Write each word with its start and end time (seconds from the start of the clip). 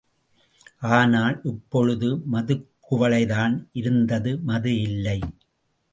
ஆனால் 0.91 1.35
இப்பொழுது 1.43 2.09
மதுக்குவளைதான் 2.31 3.55
இருந்தது 3.73 4.33
மது 4.43 4.73
இல்லை! 4.81 5.19